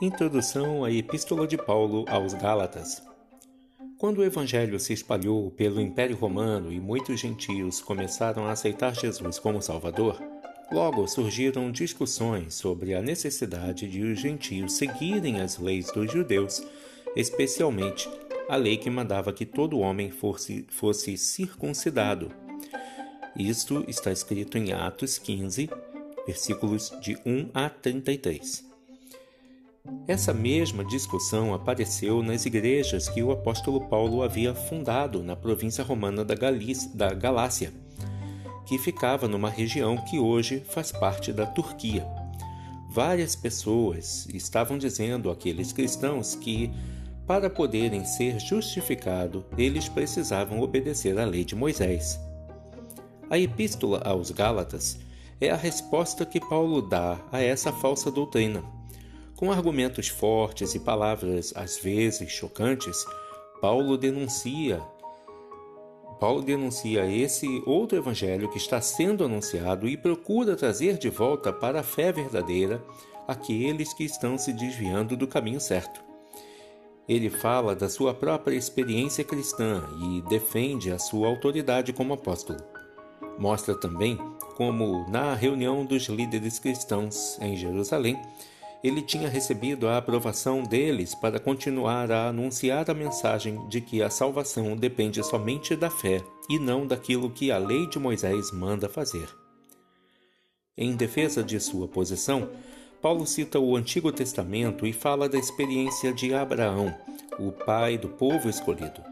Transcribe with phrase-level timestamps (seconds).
[0.00, 3.02] Introdução à Epístola de Paulo aos Gálatas.
[3.98, 9.40] Quando o Evangelho se espalhou pelo Império Romano e muitos gentios começaram a aceitar Jesus
[9.40, 10.22] como Salvador,
[10.70, 16.62] logo surgiram discussões sobre a necessidade de os gentios seguirem as leis dos judeus,
[17.16, 18.08] especialmente
[18.48, 22.30] a lei que mandava que todo homem fosse, fosse circuncidado.
[23.36, 25.68] Isto está escrito em Atos 15,
[26.24, 28.67] versículos de 1 a 33.
[30.08, 36.24] Essa mesma discussão apareceu nas igrejas que o apóstolo Paulo havia fundado na província romana
[36.24, 36.34] da,
[36.94, 37.70] da Galácia,
[38.66, 42.06] que ficava numa região que hoje faz parte da Turquia.
[42.90, 46.72] Várias pessoas estavam dizendo àqueles cristãos que,
[47.26, 52.18] para poderem ser justificados, eles precisavam obedecer à lei de Moisés.
[53.28, 54.98] A Epístola aos Gálatas
[55.38, 58.77] é a resposta que Paulo dá a essa falsa doutrina
[59.38, 63.06] com argumentos fortes e palavras às vezes chocantes,
[63.60, 64.82] Paulo denuncia
[66.18, 71.78] Paulo denuncia esse outro evangelho que está sendo anunciado e procura trazer de volta para
[71.78, 72.82] a fé verdadeira
[73.28, 76.00] aqueles que estão se desviando do caminho certo.
[77.08, 82.58] Ele fala da sua própria experiência cristã e defende a sua autoridade como apóstolo.
[83.38, 84.18] Mostra também
[84.56, 88.20] como, na reunião dos líderes cristãos em Jerusalém,
[88.82, 94.10] ele tinha recebido a aprovação deles para continuar a anunciar a mensagem de que a
[94.10, 99.28] salvação depende somente da fé e não daquilo que a lei de Moisés manda fazer.
[100.76, 102.48] Em defesa de sua posição,
[103.02, 106.94] Paulo cita o Antigo Testamento e fala da experiência de Abraão,
[107.38, 109.02] o pai do povo escolhido.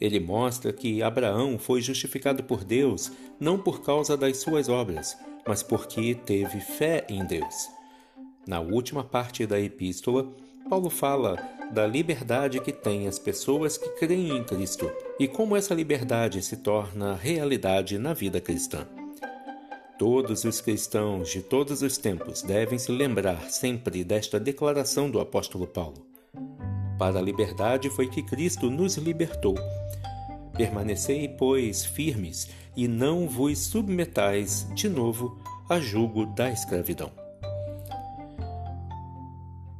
[0.00, 5.62] Ele mostra que Abraão foi justificado por Deus não por causa das suas obras, mas
[5.62, 7.73] porque teve fé em Deus.
[8.46, 10.30] Na última parte da epístola,
[10.68, 11.36] Paulo fala
[11.72, 16.58] da liberdade que têm as pessoas que creem em Cristo e como essa liberdade se
[16.58, 18.86] torna realidade na vida cristã.
[19.98, 25.66] Todos os cristãos de todos os tempos devem se lembrar sempre desta declaração do apóstolo
[25.66, 26.06] Paulo.
[26.98, 29.54] Para a liberdade foi que Cristo nos libertou.
[30.56, 35.38] Permanecei, pois, firmes e não vos submetais de novo
[35.68, 37.23] a jugo da escravidão.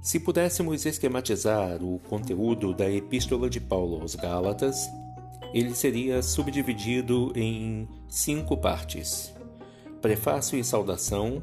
[0.00, 4.88] Se pudéssemos esquematizar o conteúdo da Epístola de Paulo aos Gálatas,
[5.52, 9.34] ele seria subdividido em cinco partes:
[10.00, 11.42] Prefácio e Saudação,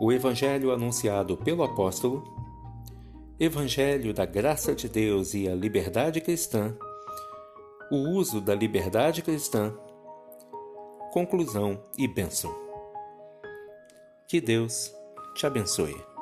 [0.00, 2.24] o Evangelho anunciado pelo Apóstolo,
[3.38, 6.74] Evangelho da Graça de Deus e a Liberdade Cristã,
[7.90, 9.72] o uso da liberdade cristã,
[11.12, 12.52] conclusão e bênção.
[14.26, 14.92] Que Deus
[15.36, 16.15] te abençoe.